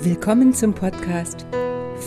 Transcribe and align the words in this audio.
Willkommen 0.00 0.54
zum 0.54 0.76
Podcast 0.76 1.44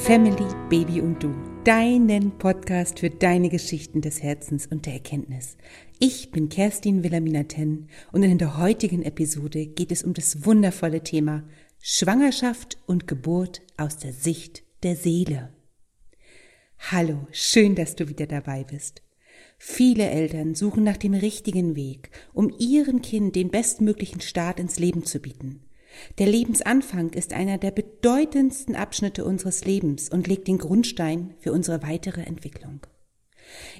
Family, 0.05 0.47
Baby 0.69 1.01
und 1.01 1.21
Du, 1.21 1.35
deinen 1.65 2.31
Podcast 2.37 2.99
für 2.99 3.09
deine 3.09 3.49
Geschichten 3.49 3.99
des 3.99 4.23
Herzens 4.23 4.65
und 4.65 4.85
der 4.85 4.93
Erkenntnis. 4.93 5.57
Ich 5.99 6.31
bin 6.31 6.47
Kerstin 6.47 7.03
Wilhelmina 7.03 7.43
Ten 7.43 7.89
und 8.13 8.23
in 8.23 8.37
der 8.37 8.57
heutigen 8.57 9.03
Episode 9.03 9.65
geht 9.65 9.91
es 9.91 10.03
um 10.03 10.13
das 10.13 10.45
wundervolle 10.45 11.03
Thema 11.03 11.43
Schwangerschaft 11.81 12.77
und 12.85 13.09
Geburt 13.09 13.61
aus 13.75 13.97
der 13.97 14.13
Sicht 14.13 14.63
der 14.83 14.95
Seele. 14.95 15.49
Hallo, 16.79 17.27
schön, 17.33 17.75
dass 17.75 17.97
du 17.97 18.07
wieder 18.07 18.25
dabei 18.25 18.63
bist. 18.63 19.01
Viele 19.57 20.09
Eltern 20.09 20.55
suchen 20.55 20.85
nach 20.85 20.97
dem 20.97 21.13
richtigen 21.13 21.75
Weg, 21.75 22.09
um 22.31 22.55
ihrem 22.57 23.01
Kind 23.01 23.35
den 23.35 23.49
bestmöglichen 23.49 24.21
Start 24.21 24.61
ins 24.61 24.79
Leben 24.79 25.03
zu 25.03 25.19
bieten. 25.19 25.59
Der 26.17 26.27
Lebensanfang 26.27 27.11
ist 27.11 27.33
einer 27.33 27.57
der 27.57 27.71
bedeutendsten 27.71 28.75
Abschnitte 28.75 29.25
unseres 29.25 29.65
Lebens 29.65 30.09
und 30.09 30.27
legt 30.27 30.47
den 30.47 30.57
Grundstein 30.57 31.33
für 31.39 31.51
unsere 31.51 31.83
weitere 31.83 32.21
Entwicklung. 32.21 32.81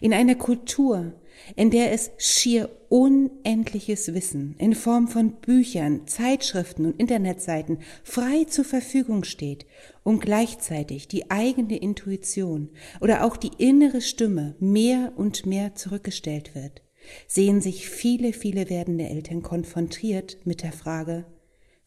In 0.01 0.13
einer 0.13 0.35
Kultur, 0.35 1.13
in 1.55 1.71
der 1.71 1.91
es 1.91 2.11
schier 2.17 2.70
unendliches 2.89 4.13
Wissen 4.13 4.55
in 4.57 4.75
Form 4.75 5.07
von 5.07 5.34
Büchern, 5.34 6.07
Zeitschriften 6.07 6.85
und 6.85 6.99
Internetseiten 6.99 7.79
frei 8.03 8.45
zur 8.45 8.65
Verfügung 8.65 9.23
steht 9.23 9.65
und 10.03 10.20
gleichzeitig 10.20 11.07
die 11.07 11.31
eigene 11.31 11.77
Intuition 11.77 12.70
oder 12.99 13.23
auch 13.23 13.37
die 13.37 13.51
innere 13.57 14.01
Stimme 14.01 14.55
mehr 14.59 15.13
und 15.15 15.45
mehr 15.45 15.75
zurückgestellt 15.75 16.53
wird, 16.53 16.81
sehen 17.27 17.62
sich 17.62 17.89
viele, 17.89 18.34
viele 18.34 18.70
werdende 18.70 19.07
Eltern 19.07 19.41
konfrontiert 19.41 20.37
mit 20.43 20.63
der 20.63 20.73
Frage, 20.73 21.25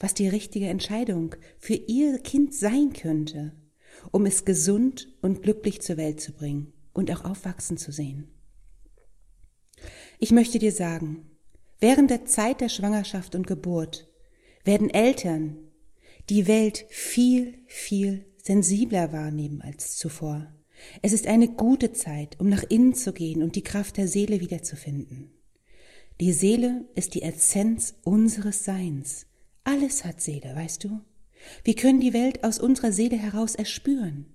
was 0.04 0.12
die 0.12 0.28
richtige 0.28 0.66
Entscheidung 0.66 1.34
für 1.58 1.72
ihr 1.72 2.18
Kind 2.18 2.52
sein 2.52 2.92
könnte, 2.92 3.54
um 4.10 4.26
es 4.26 4.44
gesund 4.44 5.08
und 5.22 5.42
glücklich 5.42 5.80
zur 5.80 5.96
Welt 5.96 6.20
zu 6.20 6.34
bringen 6.34 6.74
und 6.92 7.10
auch 7.10 7.24
aufwachsen 7.24 7.78
zu 7.78 7.90
sehen. 7.90 8.28
Ich 10.18 10.30
möchte 10.30 10.58
dir 10.58 10.72
sagen, 10.72 11.30
während 11.80 12.10
der 12.10 12.26
Zeit 12.26 12.60
der 12.60 12.68
Schwangerschaft 12.68 13.34
und 13.34 13.46
Geburt 13.46 14.06
werden 14.62 14.90
Eltern 14.90 15.56
die 16.28 16.46
Welt 16.48 16.84
viel, 16.90 17.62
viel 17.66 18.26
sensibler 18.36 19.10
wahrnehmen 19.10 19.62
als 19.62 19.96
zuvor. 19.96 20.54
Es 21.00 21.14
ist 21.14 21.26
eine 21.26 21.48
gute 21.48 21.92
Zeit, 21.92 22.38
um 22.38 22.50
nach 22.50 22.64
innen 22.68 22.92
zu 22.92 23.14
gehen 23.14 23.42
und 23.42 23.56
die 23.56 23.64
Kraft 23.64 23.96
der 23.96 24.08
Seele 24.08 24.40
wiederzufinden. 24.40 25.32
Die 26.20 26.34
Seele 26.34 26.84
ist 26.94 27.14
die 27.14 27.22
Essenz 27.22 27.94
unseres 28.04 28.64
Seins. 28.64 29.24
Alles 29.64 30.04
hat 30.04 30.20
Seele, 30.20 30.54
weißt 30.54 30.84
du? 30.84 31.00
Wir 31.64 31.74
können 31.74 32.00
die 32.00 32.12
Welt 32.12 32.44
aus 32.44 32.58
unserer 32.58 32.92
Seele 32.92 33.16
heraus 33.16 33.54
erspüren. 33.54 34.26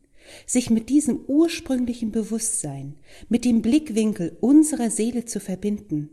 Sich 0.46 0.70
mit 0.70 0.90
diesem 0.90 1.26
ursprünglichen 1.28 2.12
Bewusstsein, 2.12 2.98
mit 3.30 3.46
dem 3.46 3.62
Blickwinkel 3.62 4.38
unserer 4.42 4.92
Seele 4.92 5.26
zu 5.26 5.40
verbinden, 5.40 6.10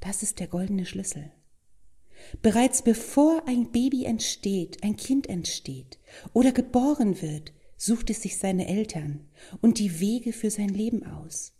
das 0.00 0.22
ist 0.22 0.40
der 0.40 0.48
goldene 0.48 0.86
Schlüssel. 0.86 1.30
Bereits 2.42 2.82
bevor 2.82 3.46
ein 3.46 3.70
Baby 3.70 4.04
entsteht, 4.04 4.82
ein 4.82 4.96
Kind 4.96 5.28
entsteht 5.28 5.98
oder 6.32 6.52
geboren 6.52 7.20
wird, 7.22 7.52
sucht 7.76 8.10
es 8.10 8.22
sich 8.22 8.38
seine 8.38 8.66
Eltern 8.68 9.28
und 9.60 9.78
die 9.78 10.00
Wege 10.00 10.32
für 10.32 10.50
sein 10.50 10.68
Leben 10.68 11.04
aus. 11.04 11.53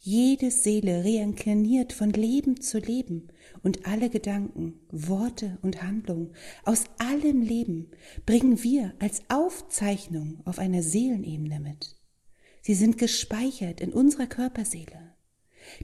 Jede 0.00 0.52
Seele 0.52 1.04
reinkarniert 1.04 1.92
von 1.92 2.10
Leben 2.12 2.60
zu 2.60 2.78
Leben 2.78 3.28
und 3.64 3.84
alle 3.84 4.10
Gedanken, 4.10 4.78
Worte 4.92 5.58
und 5.62 5.82
Handlungen 5.82 6.34
aus 6.64 6.84
allem 6.98 7.42
Leben 7.42 7.90
bringen 8.24 8.62
wir 8.62 8.94
als 9.00 9.22
Aufzeichnung 9.28 10.40
auf 10.44 10.60
einer 10.60 10.84
Seelenebene 10.84 11.58
mit. 11.58 11.96
Sie 12.62 12.74
sind 12.74 12.96
gespeichert 12.96 13.80
in 13.80 13.92
unserer 13.92 14.28
Körperseele. 14.28 15.14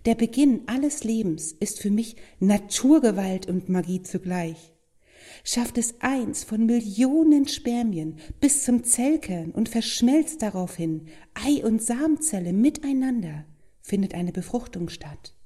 Der 0.06 0.14
Beginn 0.14 0.62
alles 0.66 1.02
Lebens 1.02 1.50
ist 1.50 1.80
für 1.80 1.90
mich 1.90 2.14
Naturgewalt 2.38 3.48
und 3.48 3.68
Magie 3.68 4.02
zugleich. 4.02 4.74
Schafft 5.42 5.76
es 5.76 6.00
eins 6.00 6.44
von 6.44 6.66
Millionen 6.66 7.48
Spermien 7.48 8.18
bis 8.40 8.62
zum 8.62 8.84
Zellkern 8.84 9.50
und 9.50 9.68
verschmelzt 9.68 10.40
daraufhin 10.40 11.08
Ei 11.34 11.64
und 11.64 11.82
Samenzelle 11.82 12.52
miteinander, 12.52 13.44
findet 13.84 14.14
eine 14.14 14.32
Befruchtung 14.32 14.88
statt. 14.88 15.36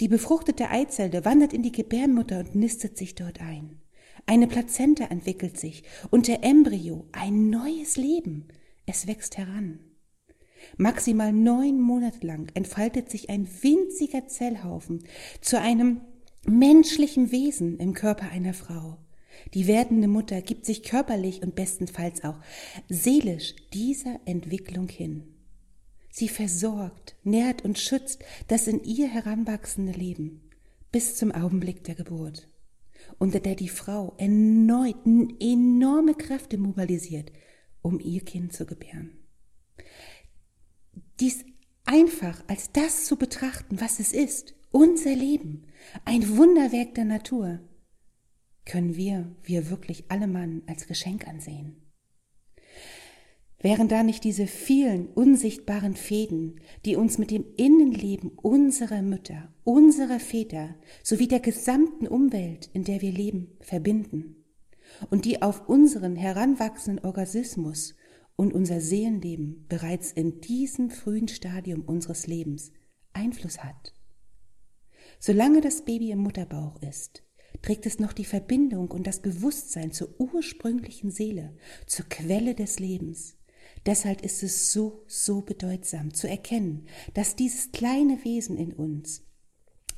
Die 0.00 0.08
befruchtete 0.08 0.68
Eizelle 0.68 1.24
wandert 1.24 1.54
in 1.54 1.62
die 1.62 1.72
Gebärmutter 1.72 2.40
und 2.40 2.54
nistet 2.54 2.98
sich 2.98 3.14
dort 3.14 3.40
ein. 3.40 3.80
Eine 4.26 4.46
Plazenta 4.46 5.04
entwickelt 5.04 5.58
sich 5.58 5.82
und 6.10 6.28
der 6.28 6.44
Embryo 6.44 7.08
ein 7.12 7.48
neues 7.48 7.96
Leben. 7.96 8.48
Es 8.84 9.06
wächst 9.06 9.38
heran. 9.38 9.80
Maximal 10.76 11.32
neun 11.32 11.80
Monate 11.80 12.24
lang 12.26 12.52
entfaltet 12.54 13.10
sich 13.10 13.30
ein 13.30 13.48
winziger 13.62 14.28
Zellhaufen 14.28 15.04
zu 15.40 15.58
einem 15.58 16.02
menschlichen 16.44 17.32
Wesen 17.32 17.78
im 17.78 17.94
Körper 17.94 18.30
einer 18.30 18.54
Frau. 18.54 18.98
Die 19.54 19.66
werdende 19.66 20.08
Mutter 20.08 20.42
gibt 20.42 20.66
sich 20.66 20.82
körperlich 20.82 21.42
und 21.42 21.54
bestenfalls 21.54 22.22
auch 22.22 22.38
seelisch 22.90 23.54
dieser 23.72 24.20
Entwicklung 24.26 24.88
hin. 24.88 25.32
Sie 26.14 26.28
versorgt, 26.28 27.16
nährt 27.24 27.64
und 27.64 27.78
schützt 27.78 28.22
das 28.48 28.66
in 28.66 28.84
ihr 28.84 29.08
heranwachsende 29.08 29.92
Leben 29.92 30.42
bis 30.92 31.16
zum 31.16 31.32
Augenblick 31.32 31.84
der 31.84 31.94
Geburt, 31.94 32.50
unter 33.18 33.40
der 33.40 33.54
die 33.54 33.70
Frau 33.70 34.14
erneut 34.18 34.96
enorme 35.40 36.14
Kräfte 36.14 36.58
mobilisiert, 36.58 37.32
um 37.80 37.98
ihr 37.98 38.20
Kind 38.20 38.52
zu 38.52 38.66
gebären. 38.66 39.16
Dies 41.18 41.46
einfach 41.86 42.44
als 42.46 42.70
das 42.72 43.06
zu 43.06 43.16
betrachten, 43.16 43.80
was 43.80 43.98
es 43.98 44.12
ist, 44.12 44.54
unser 44.70 45.14
Leben, 45.14 45.64
ein 46.04 46.36
Wunderwerk 46.36 46.94
der 46.94 47.06
Natur, 47.06 47.60
können 48.66 48.96
wir, 48.96 49.34
wir 49.44 49.70
wirklich 49.70 50.04
alle 50.10 50.26
Mann 50.26 50.62
als 50.66 50.86
Geschenk 50.86 51.26
ansehen. 51.26 51.91
Wären 53.62 53.86
da 53.86 54.02
nicht 54.02 54.24
diese 54.24 54.48
vielen 54.48 55.06
unsichtbaren 55.06 55.94
Fäden, 55.94 56.60
die 56.84 56.96
uns 56.96 57.18
mit 57.18 57.30
dem 57.30 57.44
Innenleben 57.56 58.30
unserer 58.30 59.02
Mütter, 59.02 59.54
unserer 59.62 60.18
Väter 60.18 60.74
sowie 61.04 61.28
der 61.28 61.40
gesamten 61.40 62.08
Umwelt, 62.08 62.68
in 62.72 62.82
der 62.82 63.00
wir 63.00 63.12
leben, 63.12 63.56
verbinden 63.60 64.42
und 65.10 65.24
die 65.24 65.42
auf 65.42 65.68
unseren 65.68 66.16
heranwachsenden 66.16 67.04
Organismus 67.04 67.94
und 68.36 68.52
unser 68.52 68.80
Seelenleben 68.80 69.66
bereits 69.68 70.12
in 70.12 70.40
diesem 70.40 70.90
frühen 70.90 71.28
Stadium 71.28 71.82
unseres 71.82 72.26
Lebens 72.26 72.72
Einfluss 73.12 73.62
hat. 73.62 73.94
Solange 75.20 75.60
das 75.60 75.84
Baby 75.84 76.10
im 76.10 76.18
Mutterbauch 76.18 76.80
ist, 76.82 77.22
trägt 77.60 77.86
es 77.86 78.00
noch 78.00 78.12
die 78.12 78.24
Verbindung 78.24 78.90
und 78.90 79.06
das 79.06 79.20
Bewusstsein 79.20 79.92
zur 79.92 80.18
ursprünglichen 80.18 81.10
Seele, 81.10 81.54
zur 81.86 82.06
Quelle 82.08 82.54
des 82.54 82.80
Lebens. 82.80 83.36
Deshalb 83.86 84.22
ist 84.22 84.42
es 84.42 84.72
so, 84.72 85.04
so 85.08 85.40
bedeutsam 85.40 86.14
zu 86.14 86.28
erkennen, 86.28 86.86
dass 87.14 87.34
dieses 87.34 87.72
kleine 87.72 88.24
Wesen 88.24 88.56
in 88.56 88.72
uns, 88.72 89.22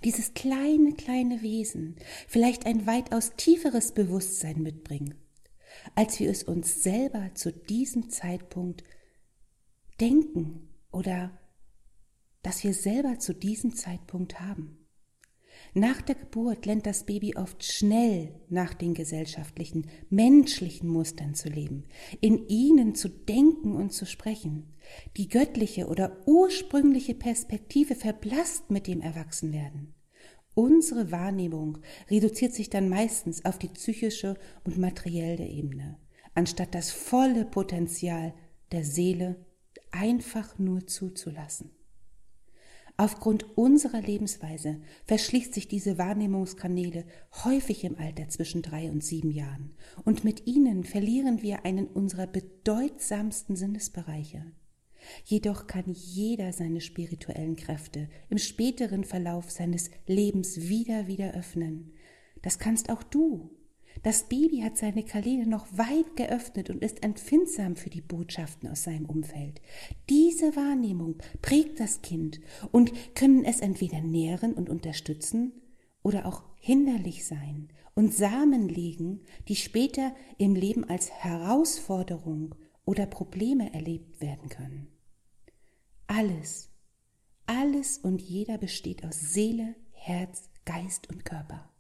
dieses 0.04 0.34
kleine, 0.34 0.94
kleine 0.94 1.42
Wesen 1.42 1.96
vielleicht 2.26 2.66
ein 2.66 2.86
weitaus 2.86 3.32
tieferes 3.36 3.92
Bewusstsein 3.92 4.62
mitbringt, 4.62 5.16
als 5.94 6.18
wir 6.18 6.30
es 6.30 6.42
uns 6.42 6.82
selber 6.82 7.34
zu 7.34 7.52
diesem 7.52 8.10
Zeitpunkt 8.10 8.84
denken 10.00 10.68
oder 10.90 11.38
dass 12.42 12.64
wir 12.64 12.74
selber 12.74 13.18
zu 13.18 13.34
diesem 13.34 13.74
Zeitpunkt 13.74 14.40
haben. 14.40 14.83
Nach 15.72 16.02
der 16.02 16.14
Geburt 16.14 16.66
lernt 16.66 16.86
das 16.86 17.04
Baby 17.04 17.36
oft 17.36 17.64
schnell 17.64 18.34
nach 18.48 18.74
den 18.74 18.94
gesellschaftlichen, 18.94 19.86
menschlichen 20.10 20.88
Mustern 20.88 21.34
zu 21.34 21.48
leben, 21.48 21.84
in 22.20 22.46
ihnen 22.48 22.94
zu 22.94 23.08
denken 23.08 23.74
und 23.74 23.92
zu 23.92 24.04
sprechen. 24.06 24.74
Die 25.16 25.28
göttliche 25.28 25.88
oder 25.88 26.18
ursprüngliche 26.26 27.14
Perspektive 27.14 27.94
verblasst 27.94 28.70
mit 28.70 28.86
dem 28.86 29.00
Erwachsenwerden. 29.00 29.94
Unsere 30.54 31.10
Wahrnehmung 31.10 31.78
reduziert 32.08 32.54
sich 32.54 32.70
dann 32.70 32.88
meistens 32.88 33.44
auf 33.44 33.58
die 33.58 33.68
psychische 33.68 34.36
und 34.64 34.78
materielle 34.78 35.46
Ebene, 35.46 35.98
anstatt 36.34 36.74
das 36.74 36.90
volle 36.90 37.44
Potenzial 37.44 38.34
der 38.70 38.84
Seele 38.84 39.44
einfach 39.90 40.58
nur 40.58 40.86
zuzulassen. 40.86 41.70
Aufgrund 42.96 43.58
unserer 43.58 44.00
Lebensweise 44.00 44.80
verschließt 45.06 45.52
sich 45.52 45.66
diese 45.66 45.98
Wahrnehmungskanäle 45.98 47.04
häufig 47.44 47.82
im 47.82 47.98
Alter 47.98 48.28
zwischen 48.28 48.62
drei 48.62 48.88
und 48.88 49.02
sieben 49.02 49.32
Jahren, 49.32 49.74
und 50.04 50.22
mit 50.22 50.46
ihnen 50.46 50.84
verlieren 50.84 51.42
wir 51.42 51.64
einen 51.64 51.88
unserer 51.88 52.28
bedeutsamsten 52.28 53.56
Sinnesbereiche. 53.56 54.44
Jedoch 55.24 55.66
kann 55.66 55.84
jeder 55.88 56.52
seine 56.52 56.80
spirituellen 56.80 57.56
Kräfte 57.56 58.08
im 58.30 58.38
späteren 58.38 59.02
Verlauf 59.02 59.50
seines 59.50 59.90
Lebens 60.06 60.68
wieder 60.68 61.08
wieder 61.08 61.34
öffnen. 61.34 61.92
Das 62.42 62.60
kannst 62.60 62.90
auch 62.90 63.02
du. 63.02 63.50
Das 64.02 64.24
Baby 64.28 64.60
hat 64.60 64.76
seine 64.76 65.04
Kanäle 65.04 65.46
noch 65.46 65.66
weit 65.72 66.16
geöffnet 66.16 66.68
und 66.70 66.82
ist 66.82 67.02
empfindsam 67.02 67.76
für 67.76 67.90
die 67.90 68.00
Botschaften 68.00 68.68
aus 68.68 68.82
seinem 68.82 69.06
Umfeld. 69.06 69.60
Diese 70.10 70.56
Wahrnehmung 70.56 71.16
prägt 71.40 71.80
das 71.80 72.02
Kind 72.02 72.40
und 72.72 72.92
können 73.14 73.44
es 73.44 73.60
entweder 73.60 74.00
nähren 74.00 74.54
und 74.54 74.68
unterstützen 74.68 75.52
oder 76.02 76.26
auch 76.26 76.42
hinderlich 76.60 77.24
sein 77.24 77.68
und 77.94 78.12
Samen 78.12 78.68
legen, 78.68 79.20
die 79.48 79.56
später 79.56 80.14
im 80.38 80.54
Leben 80.54 80.84
als 80.84 81.10
Herausforderung 81.10 82.54
oder 82.84 83.06
Probleme 83.06 83.72
erlebt 83.72 84.20
werden 84.20 84.48
können. 84.48 84.88
Alles, 86.06 86.70
alles 87.46 87.98
und 87.98 88.20
jeder 88.20 88.58
besteht 88.58 89.04
aus 89.04 89.18
Seele, 89.18 89.74
Herz, 89.92 90.50
Geist 90.64 91.08
und 91.10 91.24
Körper. 91.24 91.73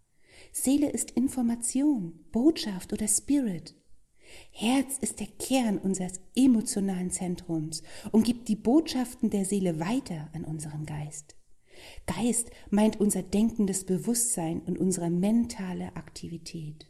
Seele 0.56 0.88
ist 0.88 1.10
Information, 1.10 2.14
Botschaft 2.30 2.92
oder 2.92 3.08
Spirit. 3.08 3.74
Herz 4.52 4.98
ist 4.98 5.18
der 5.18 5.26
Kern 5.26 5.78
unseres 5.78 6.20
emotionalen 6.36 7.10
Zentrums 7.10 7.82
und 8.12 8.24
gibt 8.24 8.46
die 8.46 8.54
Botschaften 8.54 9.30
der 9.30 9.44
Seele 9.44 9.80
weiter 9.80 10.30
an 10.32 10.44
unseren 10.44 10.86
Geist. 10.86 11.36
Geist 12.06 12.50
meint 12.70 13.00
unser 13.00 13.24
denkendes 13.24 13.84
Bewusstsein 13.84 14.60
und 14.60 14.78
unsere 14.78 15.10
mentale 15.10 15.96
Aktivität. 15.96 16.86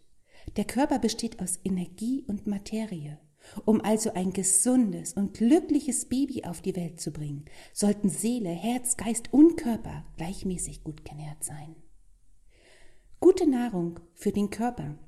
Der 0.57 0.67
Körper 0.67 0.99
besteht 0.99 1.41
aus 1.41 1.59
Energie 1.65 2.23
und 2.29 2.47
Materie. 2.47 3.19
Um 3.65 3.81
also 3.81 4.13
ein 4.13 4.35
gesundes 4.35 5.15
und 5.15 5.39
glückliches 5.39 6.05
Baby 6.11 6.45
auf 6.45 6.61
die 6.61 6.77
Welt 6.77 7.01
zu 7.01 7.13
bringen, 7.13 7.47
sollten 7.73 8.11
Seele, 8.11 8.51
Herz, 8.51 8.99
Geist 8.99 9.33
und 9.33 9.57
Körper 9.57 10.05
gleichmäßig 10.19 10.85
gut 10.85 11.05
genährt 11.07 11.43
sein. 11.43 11.77
Gute 13.25 13.49
Nahrung 13.49 14.01
für 14.15 14.33
den 14.33 14.51
Körper 14.51 14.99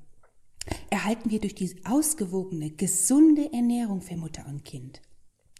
erhalten 0.89 1.29
wir 1.29 1.39
durch 1.39 1.53
die 1.53 1.75
ausgewogene, 1.85 2.71
gesunde 2.71 3.53
Ernährung 3.53 4.01
für 4.01 4.17
Mutter 4.17 4.47
und 4.49 4.65
Kind. 4.65 5.03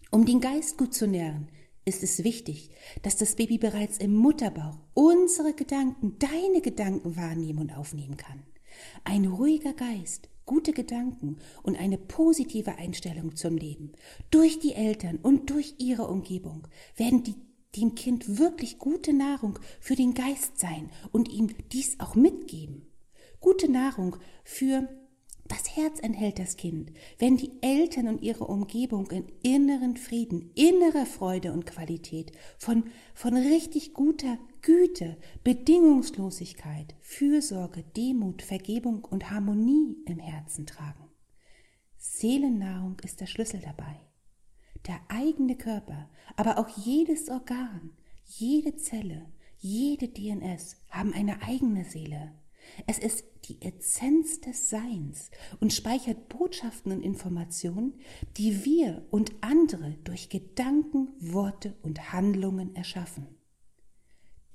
Um 0.09 0.25
den 0.25 0.41
Geist 0.41 0.75
gut 0.75 0.91
zu 0.91 1.05
nähren, 1.05 1.49
ist 1.85 2.01
es 2.01 2.23
wichtig, 2.23 2.71
dass 3.03 3.15
das 3.15 3.35
Baby 3.35 3.59
bereits 3.59 3.99
im 3.99 4.15
Mutterbauch 4.15 4.79
unsere 4.95 5.53
Gedanken, 5.53 6.17
deine 6.17 6.61
Gedanken 6.61 7.15
wahrnehmen 7.15 7.59
und 7.59 7.77
aufnehmen 7.77 8.17
kann. 8.17 8.41
Ein 9.03 9.27
ruhiger 9.27 9.73
Geist, 9.73 10.27
gute 10.47 10.73
Gedanken 10.73 11.37
und 11.61 11.79
eine 11.79 11.99
positive 11.99 12.79
Einstellung 12.79 13.35
zum 13.35 13.55
Leben 13.55 13.91
durch 14.31 14.57
die 14.57 14.73
Eltern 14.73 15.19
und 15.21 15.51
durch 15.51 15.75
ihre 15.77 16.07
Umgebung 16.07 16.67
werden 16.95 17.21
die, 17.21 17.35
dem 17.75 17.95
Kind 17.95 18.37
wirklich 18.39 18.77
gute 18.77 19.13
Nahrung 19.13 19.59
für 19.79 19.95
den 19.95 20.13
Geist 20.13 20.59
sein 20.59 20.89
und 21.11 21.29
ihm 21.29 21.49
dies 21.71 21.99
auch 21.99 22.15
mitgeben. 22.15 22.87
Gute 23.39 23.71
Nahrung 23.71 24.17
für 24.43 24.87
das 25.47 25.77
Herz 25.77 25.99
enthält 26.01 26.39
das 26.39 26.57
Kind, 26.57 26.91
wenn 27.19 27.37
die 27.37 27.51
Eltern 27.61 28.09
und 28.09 28.21
ihre 28.21 28.45
Umgebung 28.45 29.09
in 29.11 29.27
inneren 29.43 29.95
Frieden, 29.95 30.51
innerer 30.55 31.05
Freude 31.05 31.53
und 31.53 31.65
Qualität, 31.65 32.31
von, 32.57 32.85
von 33.13 33.35
richtig 33.35 33.93
guter 33.93 34.37
Güte, 34.61 35.17
Bedingungslosigkeit, 35.43 36.95
Fürsorge, 36.99 37.83
Demut, 37.95 38.41
Vergebung 38.41 39.05
und 39.05 39.29
Harmonie 39.31 39.95
im 40.05 40.19
Herzen 40.19 40.65
tragen. 40.65 41.09
Seelennahrung 41.97 42.97
ist 43.03 43.21
der 43.21 43.27
Schlüssel 43.27 43.61
dabei. 43.61 44.06
Der 44.85 44.99
eigene 45.09 45.57
Körper, 45.57 46.09
aber 46.35 46.59
auch 46.59 46.69
jedes 46.69 47.29
Organ, 47.29 47.91
jede 48.25 48.75
Zelle, 48.75 49.25
jede 49.57 50.07
DNS 50.07 50.77
haben 50.89 51.13
eine 51.13 51.41
eigene 51.41 51.83
Seele. 51.83 52.33
Es 52.85 52.99
ist 52.99 53.23
die 53.45 53.61
Essenz 53.61 54.41
des 54.41 54.69
Seins 54.69 55.31
und 55.59 55.73
speichert 55.73 56.29
Botschaften 56.29 56.91
und 56.91 57.01
Informationen, 57.01 57.93
die 58.37 58.65
wir 58.65 59.05
und 59.09 59.31
andere 59.41 59.97
durch 60.03 60.29
Gedanken, 60.29 61.09
Worte 61.19 61.75
und 61.81 62.11
Handlungen 62.11 62.75
erschaffen. 62.75 63.27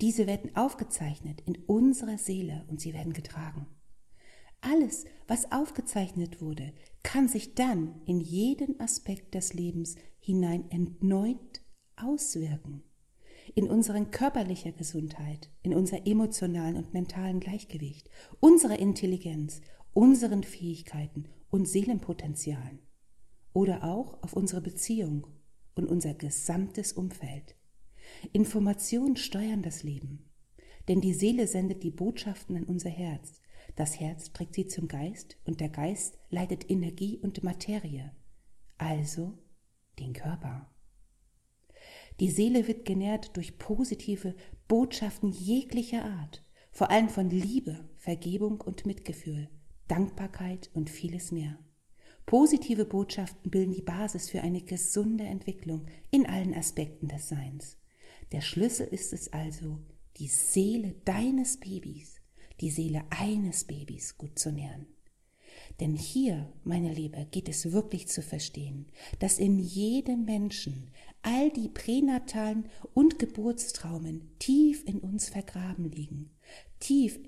Diese 0.01 0.27
werden 0.27 0.55
aufgezeichnet 0.57 1.43
in 1.47 1.57
unserer 1.67 2.19
Seele 2.19 2.65
und 2.69 2.81
sie 2.81 2.93
werden 2.93 3.13
getragen. 3.13 3.67
Alles, 4.61 5.05
was 5.27 5.51
aufgezeichnet 5.51 6.41
wurde, 6.41 6.73
kann 7.03 7.29
sich 7.29 7.55
dann 7.55 8.01
in 8.05 8.21
jeden 8.21 8.79
Aspekt 8.81 9.35
des 9.35 9.55
Lebens 9.55 9.97
hinein 10.23 10.71
erneut 10.71 11.61
auswirken 11.97 12.85
in 13.55 13.69
unseren 13.69 14.11
körperlicher 14.11 14.73
Gesundheit, 14.73 15.51
in 15.63 15.75
unser 15.75 16.07
emotionalen 16.07 16.77
und 16.77 16.95
mentalen 16.95 17.41
Gleichgewicht, 17.41 18.09
unserer 18.41 18.79
Intelligenz, 18.79 19.61
unseren 19.93 20.45
Fähigkeiten 20.45 21.29
und 21.51 21.67
Seelenpotenzialen 21.67 22.79
oder 23.53 23.85
auch 23.85 24.23
auf 24.23 24.35
unsere 24.35 24.63
Beziehung 24.63 25.27
und 25.75 25.87
unser 25.87 26.15
gesamtes 26.15 26.93
Umfeld. 26.93 27.57
Informationen 28.33 29.17
steuern 29.17 29.63
das 29.63 29.83
Leben, 29.83 30.31
denn 30.89 31.01
die 31.01 31.15
Seele 31.15 31.47
sendet 31.47 31.83
die 31.83 31.91
Botschaften 31.91 32.57
in 32.57 32.65
unser 32.65 32.91
Herz. 32.91 33.41
Das 33.77 33.99
Herz 33.99 34.33
trägt 34.33 34.55
sie 34.55 34.67
zum 34.67 34.89
Geist 34.89 35.37
und 35.45 35.61
der 35.61 35.69
Geist 35.69 36.19
leitet 36.31 36.71
Energie 36.71 37.19
und 37.19 37.43
Materie, 37.43 38.13
also 38.79 39.42
den 39.99 40.13
Körper. 40.13 40.71
Die 42.21 42.31
Seele 42.31 42.69
wird 42.69 42.85
genährt 42.85 43.37
durch 43.37 43.59
positive 43.59 44.35
Botschaften 44.69 45.31
jeglicher 45.31 46.05
Art, 46.05 46.43
vor 46.71 46.91
allem 46.91 47.09
von 47.09 47.31
Liebe, 47.31 47.89
Vergebung 47.97 48.61
und 48.61 48.87
Mitgefühl, 48.87 49.49
Dankbarkeit 49.89 50.71
und 50.75 50.91
vieles 50.91 51.33
mehr. 51.33 51.59
Positive 52.27 52.85
Botschaften 52.85 53.51
bilden 53.51 53.73
die 53.73 53.83
Basis 53.83 54.31
für 54.31 54.43
eine 54.43 54.63
gesunde 54.63 55.25
Entwicklung 55.25 55.87
in 56.11 56.27
allen 56.27 56.55
Aspekten 56.55 57.09
des 57.09 57.29
Seins. 57.29 57.77
Der 58.31 58.41
Schlüssel 58.41 58.87
ist 58.87 59.13
es 59.13 59.33
also, 59.33 59.81
die 60.17 60.29
Seele 60.29 60.95
deines 61.05 61.59
Babys, 61.59 62.21
die 62.61 62.71
Seele 62.71 63.05
eines 63.11 63.65
Babys 63.65 64.17
gut 64.17 64.39
zu 64.39 64.53
nähren. 64.53 64.87
Denn 65.83 65.97
hier, 65.97 66.49
meine 66.63 66.95
Liebe, 66.95 67.27
geht 67.33 67.49
es 67.49 67.73
wirklich 67.73 68.07
zu 68.07 68.23
verstehen, 68.23 68.87
dass 69.19 69.41
in 69.41 69.59
jedem 69.59 70.25
Menschen 70.25 70.93
all 71.23 71.51
die 71.51 71.69
pränatalen 71.69 72.67
und 72.95 73.19
Geburtstraumen 73.19 74.31
tief 74.39 74.85
in 74.87 75.01
uns 75.01 75.31
vergraben 75.31 75.91
liegen, 75.91 76.31
tief 76.79 77.19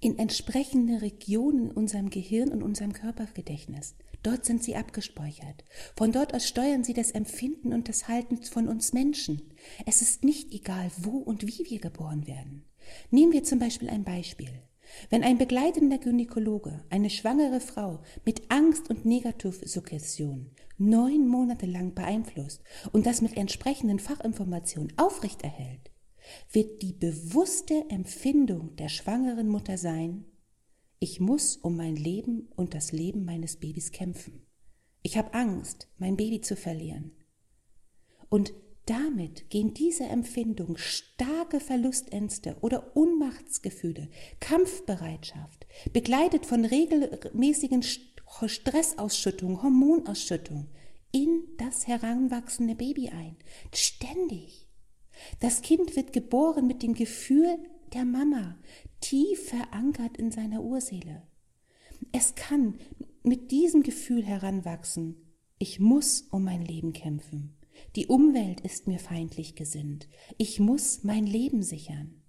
in 0.00 0.18
entsprechende 0.18 1.02
Regionen 1.02 1.66
in 1.66 1.70
unserem 1.72 2.08
Gehirn 2.08 2.48
und 2.48 2.62
unserem 2.62 2.94
Körpergedächtnis. 2.94 3.96
Dort 4.22 4.46
sind 4.46 4.64
sie 4.64 4.74
abgespeichert. 4.74 5.62
Von 5.94 6.10
dort 6.10 6.32
aus 6.32 6.48
steuern 6.48 6.84
sie 6.84 6.94
das 6.94 7.10
Empfinden 7.10 7.74
und 7.74 7.90
das 7.90 8.08
Halten 8.08 8.42
von 8.44 8.66
uns 8.66 8.94
Menschen. 8.94 9.42
Es 9.84 10.00
ist 10.00 10.24
nicht 10.24 10.54
egal, 10.54 10.90
wo 10.96 11.18
und 11.18 11.46
wie 11.46 11.66
wir 11.68 11.80
geboren 11.80 12.26
werden. 12.26 12.64
Nehmen 13.10 13.32
wir 13.32 13.44
zum 13.44 13.58
Beispiel 13.58 13.90
ein 13.90 14.04
Beispiel. 14.04 14.62
Wenn 15.10 15.22
ein 15.22 15.38
begleitender 15.38 15.98
Gynäkologe 15.98 16.84
eine 16.90 17.10
schwangere 17.10 17.60
Frau 17.60 18.00
mit 18.24 18.50
Angst 18.50 18.90
und 18.90 19.04
Negativsuggestion 19.04 20.50
neun 20.78 21.26
Monate 21.26 21.66
lang 21.66 21.94
beeinflusst 21.94 22.62
und 22.92 23.06
das 23.06 23.20
mit 23.20 23.36
entsprechenden 23.36 23.98
Fachinformationen 23.98 24.92
aufrechterhält, 24.96 25.90
wird 26.52 26.82
die 26.82 26.92
bewusste 26.92 27.84
Empfindung 27.88 28.76
der 28.76 28.88
schwangeren 28.88 29.48
Mutter 29.48 29.78
sein, 29.78 30.24
ich 31.00 31.20
muss 31.20 31.56
um 31.56 31.76
mein 31.76 31.96
Leben 31.96 32.48
und 32.56 32.74
das 32.74 32.92
Leben 32.92 33.24
meines 33.24 33.56
Babys 33.56 33.92
kämpfen. 33.92 34.46
Ich 35.02 35.16
habe 35.16 35.32
Angst, 35.32 35.88
mein 35.98 36.16
Baby 36.16 36.40
zu 36.40 36.56
verlieren. 36.56 37.12
Und 38.28 38.52
damit 38.88 39.50
gehen 39.50 39.74
diese 39.74 40.04
Empfindungen, 40.04 40.78
starke 40.78 41.60
Verlustängste 41.60 42.56
oder 42.62 42.96
Unmachtsgefühle, 42.96 44.08
Kampfbereitschaft, 44.40 45.66
begleitet 45.92 46.46
von 46.46 46.64
regelmäßigen 46.64 47.82
Stressausschüttung, 47.82 49.62
Hormonausschüttung, 49.62 50.68
in 51.12 51.42
das 51.58 51.86
heranwachsende 51.86 52.74
Baby 52.74 53.08
ein. 53.08 53.36
Ständig. 53.74 54.68
Das 55.40 55.62
Kind 55.62 55.96
wird 55.96 56.12
geboren 56.12 56.66
mit 56.66 56.82
dem 56.82 56.94
Gefühl 56.94 57.58
der 57.92 58.04
Mama, 58.04 58.56
tief 59.00 59.48
verankert 59.48 60.16
in 60.16 60.30
seiner 60.30 60.62
Urseele. 60.62 61.22
Es 62.12 62.34
kann 62.34 62.78
mit 63.22 63.50
diesem 63.50 63.82
Gefühl 63.82 64.24
heranwachsen, 64.24 65.16
ich 65.58 65.80
muss 65.80 66.22
um 66.30 66.44
mein 66.44 66.64
Leben 66.64 66.92
kämpfen. 66.92 67.57
Die 67.96 68.06
Umwelt 68.06 68.60
ist 68.60 68.86
mir 68.86 68.98
feindlich 68.98 69.54
gesinnt. 69.54 70.08
Ich 70.36 70.60
muss 70.60 71.04
mein 71.04 71.26
Leben 71.26 71.62
sichern. 71.62 72.22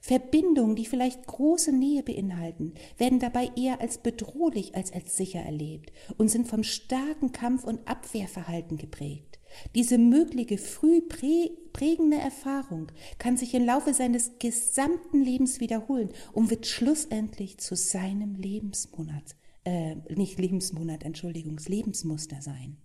Verbindungen, 0.00 0.76
die 0.76 0.86
vielleicht 0.86 1.26
große 1.26 1.72
Nähe 1.72 2.02
beinhalten, 2.02 2.74
werden 2.96 3.18
dabei 3.18 3.50
eher 3.56 3.80
als 3.80 3.98
bedrohlich 3.98 4.74
als 4.74 4.92
als 4.92 5.16
sicher 5.16 5.40
erlebt 5.40 5.92
und 6.16 6.28
sind 6.28 6.48
vom 6.48 6.62
starken 6.62 7.32
Kampf- 7.32 7.64
und 7.64 7.86
Abwehrverhalten 7.88 8.76
geprägt. 8.76 9.38
Diese 9.74 9.96
mögliche 9.98 10.58
früh 10.58 11.00
prägende 11.00 12.18
Erfahrung 12.18 12.92
kann 13.18 13.36
sich 13.36 13.54
im 13.54 13.64
Laufe 13.64 13.94
seines 13.94 14.38
gesamten 14.38 15.22
Lebens 15.22 15.60
wiederholen 15.60 16.10
und 16.32 16.50
wird 16.50 16.66
schlussendlich 16.66 17.58
zu 17.58 17.74
seinem 17.74 18.34
Lebensmonat, 18.34 19.36
äh, 19.64 19.96
nicht 20.14 20.38
Lebensmonat, 20.38 21.04
Entschuldigung, 21.04 21.58
Lebensmuster 21.66 22.42
sein. 22.42 22.76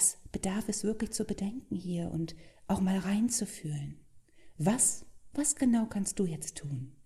Das 0.00 0.16
bedarf 0.32 0.70
es 0.70 0.82
wirklich 0.82 1.10
zu 1.10 1.26
bedenken 1.26 1.76
hier 1.76 2.10
und 2.10 2.34
auch 2.68 2.80
mal 2.80 2.96
reinzufühlen. 2.96 4.00
Was, 4.56 5.04
was 5.34 5.56
genau 5.56 5.84
kannst 5.84 6.18
du 6.18 6.24
jetzt 6.24 6.56
tun? 6.56 6.96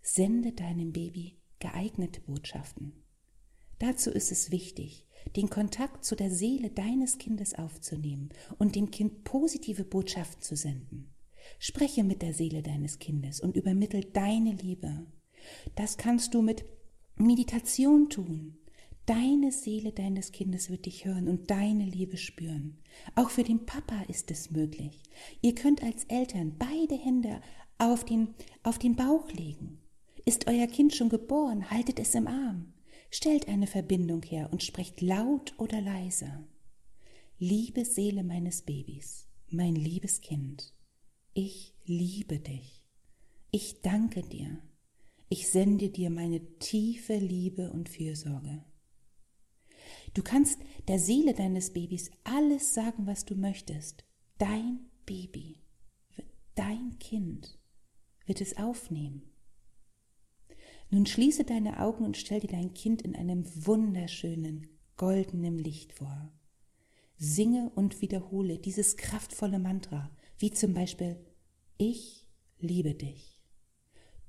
Sende 0.00 0.52
deinem 0.52 0.92
Baby 0.92 1.40
geeignete 1.58 2.20
Botschaften. 2.20 3.02
Dazu 3.80 4.10
ist 4.10 4.30
es 4.30 4.52
wichtig, 4.52 5.08
den 5.34 5.50
Kontakt 5.50 6.04
zu 6.04 6.14
der 6.14 6.30
Seele 6.30 6.70
deines 6.70 7.18
Kindes 7.18 7.52
aufzunehmen 7.54 8.28
und 8.58 8.76
dem 8.76 8.92
Kind 8.92 9.24
positive 9.24 9.82
Botschaften 9.82 10.40
zu 10.40 10.54
senden. 10.54 11.12
Spreche 11.58 12.04
mit 12.04 12.22
der 12.22 12.32
Seele 12.32 12.62
deines 12.62 13.00
Kindes 13.00 13.40
und 13.40 13.56
übermittel 13.56 14.04
deine 14.04 14.52
Liebe. 14.52 15.04
Das 15.74 15.96
kannst 15.96 16.32
du 16.34 16.42
mit 16.42 16.64
Meditation 17.16 18.08
tun. 18.08 18.61
Deine 19.06 19.50
Seele 19.50 19.90
deines 19.90 20.30
Kindes 20.30 20.70
wird 20.70 20.86
dich 20.86 21.04
hören 21.04 21.28
und 21.28 21.50
deine 21.50 21.84
Liebe 21.84 22.16
spüren. 22.16 22.78
Auch 23.16 23.30
für 23.30 23.42
den 23.42 23.66
Papa 23.66 24.02
ist 24.08 24.30
es 24.30 24.52
möglich. 24.52 25.02
Ihr 25.40 25.56
könnt 25.56 25.82
als 25.82 26.04
Eltern 26.04 26.54
beide 26.56 26.94
Hände 26.94 27.40
auf 27.78 28.04
den, 28.04 28.34
auf 28.62 28.78
den 28.78 28.94
Bauch 28.94 29.28
legen. 29.32 29.80
Ist 30.24 30.46
euer 30.46 30.68
Kind 30.68 30.94
schon 30.94 31.08
geboren, 31.08 31.68
haltet 31.70 31.98
es 31.98 32.14
im 32.14 32.28
Arm. 32.28 32.74
Stellt 33.10 33.48
eine 33.48 33.66
Verbindung 33.66 34.22
her 34.22 34.48
und 34.52 34.62
sprecht 34.62 35.00
laut 35.00 35.52
oder 35.58 35.80
leise. 35.80 36.46
Liebe 37.38 37.84
Seele 37.84 38.22
meines 38.22 38.62
Babys, 38.62 39.26
mein 39.50 39.74
liebes 39.74 40.20
Kind, 40.20 40.72
ich 41.34 41.74
liebe 41.84 42.38
dich. 42.38 42.84
Ich 43.50 43.80
danke 43.82 44.22
dir. 44.22 44.62
Ich 45.28 45.48
sende 45.48 45.88
dir 45.88 46.08
meine 46.08 46.58
tiefe 46.58 47.16
Liebe 47.16 47.72
und 47.72 47.88
Fürsorge. 47.88 48.64
Du 50.14 50.22
kannst 50.22 50.60
der 50.88 50.98
Seele 50.98 51.34
deines 51.34 51.72
Babys 51.72 52.10
alles 52.24 52.74
sagen, 52.74 53.06
was 53.06 53.24
du 53.24 53.34
möchtest. 53.34 54.04
Dein 54.38 54.80
Baby, 55.06 55.62
dein 56.54 56.98
Kind 56.98 57.58
wird 58.26 58.40
es 58.40 58.56
aufnehmen. 58.56 59.22
Nun 60.90 61.06
schließe 61.06 61.44
deine 61.44 61.80
Augen 61.80 62.04
und 62.04 62.18
stell 62.18 62.40
dir 62.40 62.48
dein 62.50 62.74
Kind 62.74 63.00
in 63.02 63.16
einem 63.16 63.44
wunderschönen, 63.66 64.68
goldenen 64.96 65.58
Licht 65.58 65.94
vor. 65.94 66.30
Singe 67.16 67.70
und 67.74 68.02
wiederhole 68.02 68.58
dieses 68.58 68.96
kraftvolle 68.96 69.58
Mantra, 69.58 70.10
wie 70.38 70.50
zum 70.50 70.74
Beispiel 70.74 71.24
Ich 71.78 72.26
liebe 72.58 72.94
dich. 72.94 73.40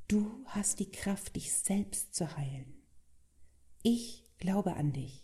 Du 0.08 0.44
hast 0.46 0.80
die 0.80 0.92
Kraft, 0.92 1.36
dich 1.36 1.52
selbst 1.52 2.14
zu 2.14 2.38
heilen. 2.38 2.82
Ich 3.82 4.24
glaube 4.38 4.76
an 4.76 4.94
dich. 4.94 5.23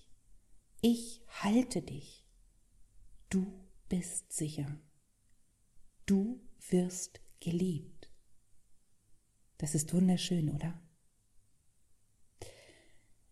Ich 0.81 1.21
halte 1.43 1.81
dich. 1.81 2.25
Du 3.29 3.65
bist 3.89 4.31
sicher. 4.31 4.79
Du 6.05 6.39
wirst 6.69 7.19
geliebt. 7.41 8.09
Das 9.57 9.75
ist 9.75 9.93
wunderschön, 9.93 10.49
oder? 10.49 10.81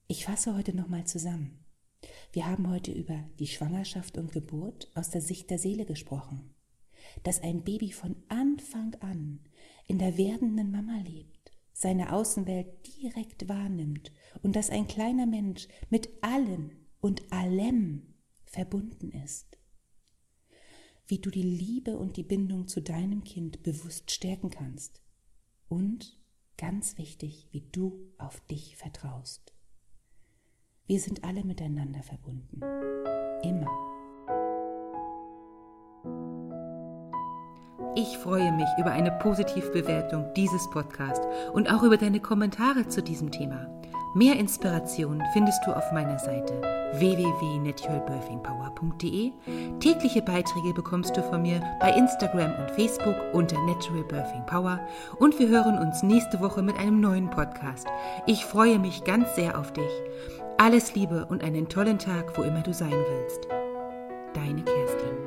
Ich 0.07 0.25
fasse 0.25 0.57
heute 0.57 0.75
nochmal 0.75 1.07
zusammen. 1.07 1.63
Wir 2.33 2.47
haben 2.47 2.69
heute 2.69 2.91
über 2.91 3.23
die 3.39 3.47
Schwangerschaft 3.47 4.17
und 4.17 4.33
Geburt 4.33 4.91
aus 4.93 5.09
der 5.09 5.21
Sicht 5.21 5.49
der 5.49 5.57
Seele 5.57 5.85
gesprochen. 5.85 6.53
Dass 7.23 7.41
ein 7.41 7.63
Baby 7.63 7.93
von 7.93 8.17
Anfang 8.27 8.95
an 8.95 9.39
in 9.87 9.99
der 9.99 10.17
werdenden 10.17 10.69
Mama 10.69 10.97
lebt, 10.97 11.53
seine 11.71 12.11
Außenwelt 12.11 12.85
direkt 12.99 13.47
wahrnimmt 13.47 14.11
und 14.43 14.57
dass 14.57 14.69
ein 14.69 14.87
kleiner 14.87 15.25
Mensch 15.25 15.69
mit 15.89 16.09
allen 16.21 16.86
und 16.99 17.31
allem 17.31 18.13
verbunden 18.45 19.11
ist. 19.11 19.57
Wie 21.05 21.19
du 21.19 21.29
die 21.29 21.43
Liebe 21.43 21.97
und 21.97 22.17
die 22.17 22.23
Bindung 22.23 22.67
zu 22.67 22.81
deinem 22.81 23.23
Kind 23.23 23.63
bewusst 23.63 24.11
stärken 24.11 24.49
kannst. 24.49 25.01
Und, 25.69 26.17
ganz 26.57 26.97
wichtig, 26.97 27.47
wie 27.51 27.61
du 27.71 28.11
auf 28.17 28.39
dich 28.47 28.75
vertraust. 28.75 29.53
Wir 30.85 30.99
sind 30.99 31.23
alle 31.23 31.43
miteinander 31.43 32.01
verbunden. 32.03 32.61
Immer. 33.43 33.67
Ich 37.95 38.17
freue 38.19 38.51
mich 38.51 38.67
über 38.77 38.91
eine 38.91 39.11
Positivbewertung 39.11 40.31
dieses 40.35 40.69
Podcasts 40.69 41.25
und 41.53 41.67
auch 41.73 41.83
über 41.83 41.97
deine 41.97 42.19
Kommentare 42.19 42.87
zu 42.87 43.01
diesem 43.01 43.31
Thema. 43.31 43.67
Mehr 44.13 44.37
Inspiration 44.37 45.23
findest 45.33 45.65
du 45.65 45.71
auf 45.71 45.91
meiner 45.91 46.19
Seite 46.19 46.61
www.naturalbirthingpower.de. 46.93 49.31
Tägliche 49.79 50.21
Beiträge 50.21 50.73
bekommst 50.73 51.17
du 51.17 51.23
von 51.23 51.41
mir 51.41 51.61
bei 51.79 51.91
Instagram 51.91 52.53
und 52.59 52.69
Facebook 52.71 53.15
unter 53.33 53.59
Natural 53.65 54.03
Birthing 54.03 54.45
Power 54.45 54.79
und 55.19 55.39
wir 55.39 55.47
hören 55.49 55.77
uns 55.77 56.03
nächste 56.03 56.39
Woche 56.39 56.61
mit 56.61 56.79
einem 56.79 57.01
neuen 57.01 57.29
Podcast. 57.29 57.87
Ich 58.25 58.45
freue 58.45 58.79
mich 58.79 59.03
ganz 59.03 59.35
sehr 59.35 59.59
auf 59.59 59.73
dich. 59.73 59.91
Alles 60.57 60.95
Liebe 60.95 61.25
und 61.25 61.43
einen 61.43 61.67
tollen 61.69 61.99
Tag, 61.99 62.37
wo 62.37 62.43
immer 62.43 62.61
du 62.61 62.73
sein 62.73 62.91
willst. 62.91 63.47
Deine 64.33 64.63
Kerstin. 64.63 65.26